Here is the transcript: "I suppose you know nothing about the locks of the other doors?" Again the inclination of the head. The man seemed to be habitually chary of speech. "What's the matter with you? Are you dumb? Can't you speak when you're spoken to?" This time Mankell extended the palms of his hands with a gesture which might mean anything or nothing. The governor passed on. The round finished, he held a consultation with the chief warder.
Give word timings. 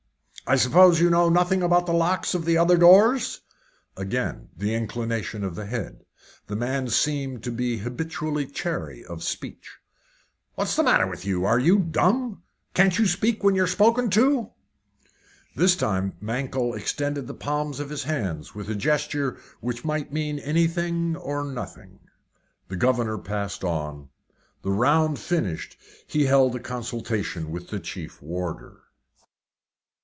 "I 0.47 0.57
suppose 0.57 0.99
you 0.99 1.09
know 1.09 1.29
nothing 1.29 1.63
about 1.63 1.85
the 1.85 1.93
locks 1.93 2.33
of 2.33 2.43
the 2.43 2.57
other 2.57 2.75
doors?" 2.75 3.39
Again 3.95 4.49
the 4.57 4.73
inclination 4.75 5.45
of 5.45 5.55
the 5.55 5.65
head. 5.65 6.03
The 6.47 6.57
man 6.57 6.89
seemed 6.89 7.41
to 7.45 7.51
be 7.53 7.77
habitually 7.77 8.47
chary 8.47 9.05
of 9.05 9.23
speech. 9.23 9.77
"What's 10.55 10.75
the 10.75 10.83
matter 10.83 11.07
with 11.07 11.23
you? 11.23 11.45
Are 11.45 11.59
you 11.59 11.79
dumb? 11.79 12.43
Can't 12.73 12.99
you 12.99 13.05
speak 13.07 13.45
when 13.45 13.55
you're 13.55 13.65
spoken 13.67 14.09
to?" 14.09 14.51
This 15.55 15.77
time 15.77 16.17
Mankell 16.19 16.73
extended 16.73 17.27
the 17.27 17.33
palms 17.33 17.79
of 17.79 17.89
his 17.89 18.03
hands 18.03 18.53
with 18.53 18.69
a 18.69 18.75
gesture 18.75 19.37
which 19.61 19.85
might 19.85 20.11
mean 20.11 20.37
anything 20.39 21.15
or 21.15 21.45
nothing. 21.45 21.99
The 22.67 22.75
governor 22.75 23.17
passed 23.17 23.63
on. 23.63 24.09
The 24.63 24.71
round 24.71 25.17
finished, 25.17 25.77
he 26.07 26.25
held 26.25 26.57
a 26.57 26.59
consultation 26.59 27.51
with 27.51 27.69
the 27.69 27.79
chief 27.79 28.21
warder. 28.21 28.79